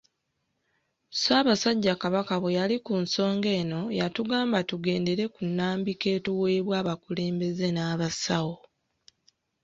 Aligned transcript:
Ssaasabasajja 1.11 1.93
Kabaka 2.01 2.35
bwe 2.41 2.55
yali 2.57 2.77
ku 2.85 2.93
nsonga 3.03 3.49
eno, 3.61 3.81
yatugamba 3.99 4.57
tugendere 4.69 5.23
ku 5.33 5.41
nnambika 5.47 6.07
etuweebwa 6.17 6.75
abakulembeze 6.81 7.67
n'abasawo. 7.71 8.55